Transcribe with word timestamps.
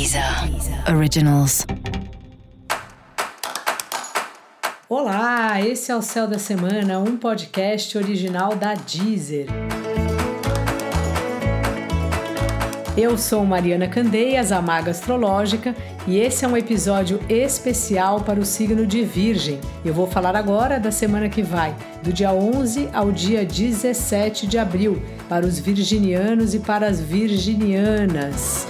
Deezer 0.00 0.24
Originals. 0.96 1.66
Olá, 4.88 5.60
esse 5.60 5.92
é 5.92 5.96
o 5.96 6.00
Céu 6.00 6.26
da 6.26 6.38
Semana, 6.38 6.98
um 6.98 7.18
podcast 7.18 7.98
original 7.98 8.56
da 8.56 8.72
Deezer. 8.72 9.44
Eu 12.96 13.18
sou 13.18 13.44
Mariana 13.44 13.88
Candeias, 13.88 14.52
a 14.52 14.62
Maga 14.62 14.90
Astrológica, 14.90 15.76
e 16.06 16.16
esse 16.16 16.46
é 16.46 16.48
um 16.48 16.56
episódio 16.56 17.20
especial 17.28 18.22
para 18.22 18.40
o 18.40 18.46
signo 18.46 18.86
de 18.86 19.04
Virgem. 19.04 19.60
Eu 19.84 19.92
vou 19.92 20.06
falar 20.06 20.34
agora 20.34 20.80
da 20.80 20.90
semana 20.90 21.28
que 21.28 21.42
vai, 21.42 21.76
do 22.02 22.10
dia 22.10 22.32
11 22.32 22.88
ao 22.94 23.12
dia 23.12 23.44
17 23.44 24.46
de 24.46 24.56
abril, 24.56 25.02
para 25.28 25.44
os 25.44 25.58
virginianos 25.58 26.54
e 26.54 26.58
para 26.58 26.88
as 26.88 26.98
virginianas. 26.98 28.66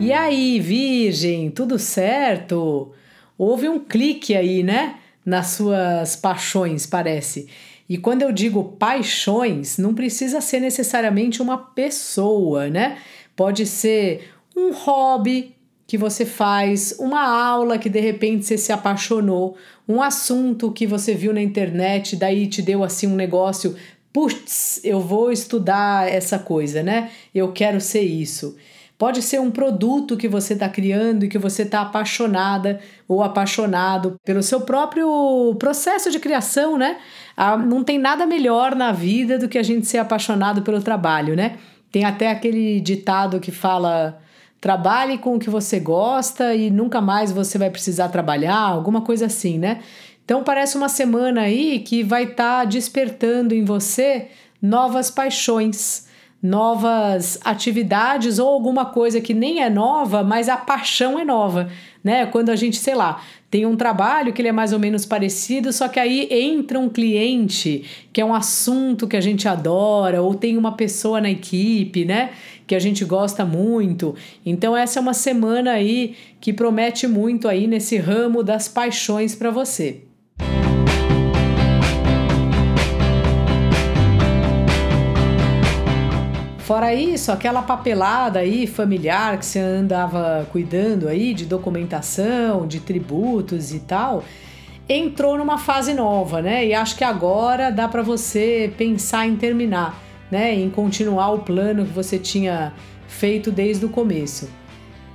E 0.00 0.12
aí, 0.12 0.60
Virgem, 0.60 1.50
tudo 1.50 1.76
certo? 1.76 2.92
Houve 3.36 3.68
um 3.68 3.80
clique 3.80 4.36
aí, 4.36 4.62
né? 4.62 4.94
Nas 5.26 5.48
suas 5.48 6.14
paixões, 6.14 6.86
parece. 6.86 7.48
E 7.88 7.98
quando 7.98 8.22
eu 8.22 8.30
digo 8.30 8.62
paixões, 8.78 9.76
não 9.76 9.92
precisa 9.92 10.40
ser 10.40 10.60
necessariamente 10.60 11.42
uma 11.42 11.58
pessoa, 11.58 12.68
né? 12.68 12.98
Pode 13.34 13.66
ser 13.66 14.30
um 14.56 14.72
hobby 14.72 15.56
que 15.84 15.98
você 15.98 16.24
faz, 16.24 16.94
uma 17.00 17.26
aula 17.26 17.76
que 17.76 17.88
de 17.88 17.98
repente 17.98 18.44
você 18.44 18.56
se 18.56 18.70
apaixonou, 18.70 19.56
um 19.88 20.00
assunto 20.00 20.70
que 20.70 20.86
você 20.86 21.14
viu 21.14 21.32
na 21.32 21.40
internet, 21.40 22.14
daí 22.14 22.46
te 22.46 22.62
deu 22.62 22.84
assim 22.84 23.06
um 23.06 23.16
negócio, 23.16 23.74
putz, 24.12 24.80
eu 24.84 25.00
vou 25.00 25.32
estudar 25.32 26.08
essa 26.08 26.38
coisa, 26.38 26.82
né? 26.82 27.10
Eu 27.34 27.52
quero 27.52 27.80
ser 27.80 28.02
isso. 28.02 28.54
Pode 28.98 29.22
ser 29.22 29.40
um 29.40 29.48
produto 29.48 30.16
que 30.16 30.26
você 30.26 30.54
está 30.54 30.68
criando 30.68 31.24
e 31.24 31.28
que 31.28 31.38
você 31.38 31.62
está 31.62 31.82
apaixonada 31.82 32.80
ou 33.06 33.22
apaixonado 33.22 34.16
pelo 34.24 34.42
seu 34.42 34.62
próprio 34.62 35.54
processo 35.56 36.10
de 36.10 36.18
criação, 36.18 36.76
né? 36.76 36.98
Ah, 37.36 37.56
não 37.56 37.84
tem 37.84 37.96
nada 37.96 38.26
melhor 38.26 38.74
na 38.74 38.90
vida 38.90 39.38
do 39.38 39.48
que 39.48 39.56
a 39.56 39.62
gente 39.62 39.86
ser 39.86 39.98
apaixonado 39.98 40.62
pelo 40.62 40.82
trabalho, 40.82 41.36
né? 41.36 41.58
Tem 41.92 42.04
até 42.04 42.28
aquele 42.28 42.80
ditado 42.80 43.38
que 43.38 43.52
fala: 43.52 44.20
trabalhe 44.60 45.16
com 45.16 45.36
o 45.36 45.38
que 45.38 45.48
você 45.48 45.78
gosta 45.78 46.52
e 46.52 46.68
nunca 46.68 47.00
mais 47.00 47.30
você 47.30 47.56
vai 47.56 47.70
precisar 47.70 48.08
trabalhar, 48.08 48.58
alguma 48.58 49.02
coisa 49.02 49.26
assim, 49.26 49.58
né? 49.58 49.78
Então 50.24 50.42
parece 50.42 50.76
uma 50.76 50.88
semana 50.88 51.42
aí 51.42 51.78
que 51.78 52.02
vai 52.02 52.24
estar 52.24 52.58
tá 52.60 52.64
despertando 52.64 53.54
em 53.54 53.64
você 53.64 54.26
novas 54.60 55.08
paixões 55.08 56.07
novas 56.42 57.38
atividades 57.44 58.38
ou 58.38 58.48
alguma 58.48 58.86
coisa 58.86 59.20
que 59.20 59.34
nem 59.34 59.60
é 59.60 59.68
nova, 59.68 60.22
mas 60.22 60.48
a 60.48 60.56
paixão 60.56 61.18
é 61.18 61.24
nova, 61.24 61.68
né? 62.02 62.26
Quando 62.26 62.50
a 62.50 62.56
gente, 62.56 62.76
sei 62.76 62.94
lá, 62.94 63.20
tem 63.50 63.66
um 63.66 63.76
trabalho 63.76 64.32
que 64.32 64.40
ele 64.40 64.48
é 64.48 64.52
mais 64.52 64.72
ou 64.72 64.78
menos 64.78 65.04
parecido, 65.04 65.72
só 65.72 65.88
que 65.88 65.98
aí 65.98 66.28
entra 66.30 66.78
um 66.78 66.88
cliente 66.88 67.84
que 68.12 68.20
é 68.20 68.24
um 68.24 68.32
assunto 68.32 69.08
que 69.08 69.16
a 69.16 69.20
gente 69.20 69.48
adora, 69.48 70.22
ou 70.22 70.34
tem 70.34 70.56
uma 70.56 70.72
pessoa 70.72 71.20
na 71.20 71.30
equipe, 71.30 72.04
né? 72.04 72.30
Que 72.66 72.74
a 72.74 72.78
gente 72.78 73.04
gosta 73.04 73.44
muito. 73.44 74.14
Então, 74.46 74.76
essa 74.76 75.00
é 75.00 75.02
uma 75.02 75.14
semana 75.14 75.72
aí 75.72 76.14
que 76.40 76.52
promete 76.52 77.06
muito 77.08 77.48
aí 77.48 77.66
nesse 77.66 77.96
ramo 77.96 78.44
das 78.44 78.68
paixões 78.68 79.34
para 79.34 79.50
você. 79.50 80.07
Fora 86.68 86.92
isso, 86.92 87.32
aquela 87.32 87.62
papelada 87.62 88.40
aí 88.40 88.66
familiar 88.66 89.38
que 89.38 89.46
você 89.46 89.58
andava 89.58 90.46
cuidando 90.52 91.08
aí 91.08 91.32
de 91.32 91.46
documentação, 91.46 92.66
de 92.66 92.78
tributos 92.78 93.72
e 93.72 93.78
tal, 93.80 94.22
entrou 94.86 95.38
numa 95.38 95.56
fase 95.56 95.94
nova, 95.94 96.42
né? 96.42 96.66
E 96.66 96.74
acho 96.74 96.94
que 96.94 97.04
agora 97.04 97.72
dá 97.72 97.88
para 97.88 98.02
você 98.02 98.70
pensar 98.76 99.26
em 99.26 99.34
terminar, 99.34 99.98
né? 100.30 100.54
Em 100.54 100.68
continuar 100.68 101.30
o 101.30 101.38
plano 101.38 101.86
que 101.86 101.92
você 101.92 102.18
tinha 102.18 102.74
feito 103.08 103.50
desde 103.50 103.86
o 103.86 103.88
começo. 103.88 104.50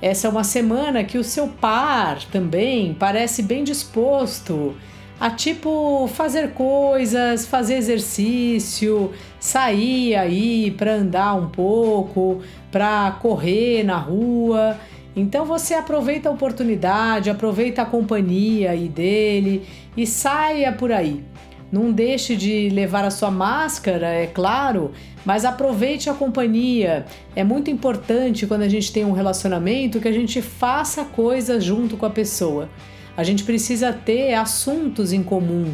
Essa 0.00 0.28
é 0.28 0.30
uma 0.30 0.44
semana 0.44 1.04
que 1.04 1.18
o 1.18 1.24
seu 1.24 1.46
par 1.46 2.24
também 2.32 2.94
parece 2.94 3.42
bem 3.42 3.62
disposto 3.64 4.74
a 5.18 5.30
tipo 5.30 6.08
fazer 6.08 6.50
coisas, 6.50 7.46
fazer 7.46 7.74
exercício, 7.74 9.12
sair 9.38 10.14
aí 10.16 10.70
para 10.72 10.94
andar 10.94 11.34
um 11.34 11.48
pouco, 11.48 12.40
para 12.70 13.12
correr 13.22 13.84
na 13.84 13.96
rua. 13.96 14.78
Então 15.16 15.44
você 15.44 15.74
aproveita 15.74 16.28
a 16.28 16.32
oportunidade, 16.32 17.30
aproveita 17.30 17.82
a 17.82 17.86
companhia 17.86 18.72
aí 18.72 18.88
dele 18.88 19.66
e 19.96 20.06
saia 20.06 20.72
por 20.72 20.90
aí. 20.90 21.24
Não 21.70 21.90
deixe 21.90 22.36
de 22.36 22.68
levar 22.68 23.04
a 23.04 23.10
sua 23.10 23.30
máscara, 23.30 24.06
é 24.06 24.26
claro, 24.26 24.92
mas 25.24 25.44
aproveite 25.44 26.08
a 26.08 26.14
companhia. 26.14 27.04
É 27.34 27.42
muito 27.42 27.70
importante 27.70 28.46
quando 28.46 28.62
a 28.62 28.68
gente 28.68 28.92
tem 28.92 29.04
um 29.04 29.12
relacionamento 29.12 30.00
que 30.00 30.06
a 30.06 30.12
gente 30.12 30.40
faça 30.40 31.04
coisas 31.04 31.64
junto 31.64 31.96
com 31.96 32.06
a 32.06 32.10
pessoa. 32.10 32.68
A 33.16 33.22
gente 33.22 33.44
precisa 33.44 33.92
ter 33.92 34.34
assuntos 34.34 35.12
em 35.12 35.22
comum. 35.22 35.72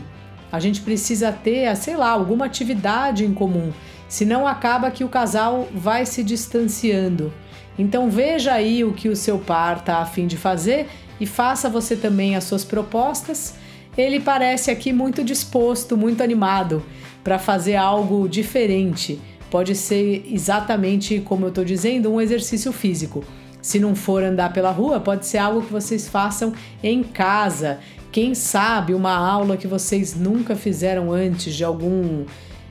A 0.53 0.61
gente 0.61 0.81
precisa 0.81 1.33
ter, 1.33 1.75
sei 1.77 1.97
lá, 1.97 2.11
alguma 2.11 2.47
atividade 2.47 3.25
em 3.25 3.33
comum. 3.33 3.73
Senão 4.09 4.47
acaba 4.47 4.91
que 4.91 5.05
o 5.05 5.09
casal 5.09 5.69
vai 5.73 6.05
se 6.05 6.23
distanciando. 6.23 7.33
Então 7.79 8.11
veja 8.11 8.53
aí 8.53 8.85
o 8.85 8.93
que 8.93 9.09
o 9.09 9.17
seu 9.17 9.39
par 9.39 9.79
está 9.79 9.99
a 9.99 10.07
fim 10.07 10.27
de 10.27 10.37
fazer 10.37 10.89
e 11.19 11.27
faça 11.27 11.69
você 11.69 11.97
também 11.97 12.37
as 12.37 12.45
suas 12.45 12.65
propostas. 12.65 13.55
Ele 13.97 14.21
parece 14.21 14.71
aqui 14.71 14.93
muito 14.93 15.25
disposto, 15.25 15.97
muito 15.97 16.23
animado 16.23 16.85
para 17.25 17.39
fazer 17.39 17.77
algo 17.77 18.29
diferente. 18.29 19.21
Pode 19.51 19.75
ser 19.75 20.27
exatamente 20.31 21.21
como 21.21 21.47
eu 21.47 21.49
estou 21.49 21.65
dizendo, 21.65 22.13
um 22.13 22.21
exercício 22.21 22.73
físico. 22.73 23.25
Se 23.63 23.79
não 23.79 23.95
for 23.95 24.23
andar 24.23 24.53
pela 24.53 24.71
rua, 24.71 25.01
pode 25.01 25.27
ser 25.27 25.39
algo 25.39 25.63
que 25.63 25.73
vocês 25.73 26.09
façam 26.09 26.53
em 26.83 27.03
casa. 27.03 27.79
Quem 28.11 28.35
sabe 28.35 28.95
uma 28.95 29.15
aula 29.15 29.57
que 29.57 29.67
vocês 29.67 30.15
nunca 30.15 30.57
fizeram 30.57 31.13
antes 31.13 31.55
de 31.55 31.63
algum, 31.63 32.25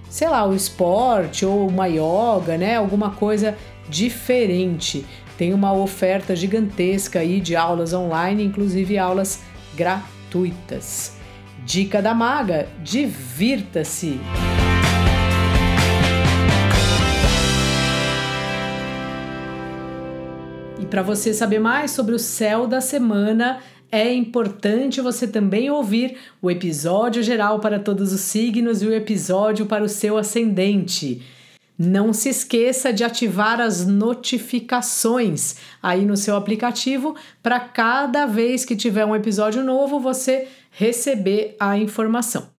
sei 0.10 0.28
lá, 0.28 0.44
o 0.46 0.50
um 0.50 0.56
esporte 0.56 1.46
ou 1.46 1.68
uma 1.68 1.88
yoga, 1.88 2.58
né? 2.58 2.76
Alguma 2.76 3.12
coisa 3.12 3.56
diferente. 3.88 5.06
Tem 5.38 5.54
uma 5.54 5.72
oferta 5.74 6.36
gigantesca 6.36 7.20
aí 7.20 7.40
de 7.40 7.56
aulas 7.56 7.94
online, 7.94 8.44
inclusive 8.44 8.98
aulas 8.98 9.40
gratuitas. 9.76 11.14
Dica 11.66 12.02
da 12.02 12.14
maga: 12.14 12.68
divirta-se! 12.84 14.20
Para 20.86 21.02
você 21.02 21.34
saber 21.34 21.60
mais 21.60 21.92
sobre 21.92 22.16
o 22.16 22.20
céu 22.20 22.66
da 22.66 22.82
semana, 22.82 23.60
é 23.92 24.14
importante 24.14 25.02
você 25.02 25.28
também 25.28 25.70
ouvir 25.70 26.18
o 26.42 26.50
episódio 26.50 27.24
geral 27.24 27.60
para 27.60 27.80
todos 27.80 28.14
os 28.14 28.22
signos 28.22 28.82
e 28.82 28.88
o 28.88 28.94
episódio 28.94 29.66
para 29.66 29.84
o 29.84 29.90
seu 29.90 30.18
ascendente. 30.18 31.24
Não 31.78 32.12
se 32.12 32.30
esqueça 32.30 32.92
de 32.92 33.04
ativar 33.04 33.62
as 33.62 33.86
notificações 33.86 35.56
aí 35.82 36.06
no 36.06 36.18
seu 36.18 36.36
aplicativo 36.36 37.16
para 37.42 37.60
cada 37.60 38.26
vez 38.26 38.66
que 38.66 38.76
tiver 38.76 39.06
um 39.06 39.16
episódio 39.16 39.64
novo 39.64 40.00
você 40.00 40.48
receber 40.72 41.56
a 41.60 41.78
informação. 41.78 42.59